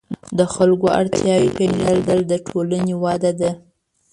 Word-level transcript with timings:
د 0.37 0.39
خلکو 0.53 0.87
اړتیاوې 0.99 1.49
پېژندل 1.57 2.19
د 2.27 2.33
ټولنې 2.47 2.95
وده 3.03 3.31
ده. 3.39 3.51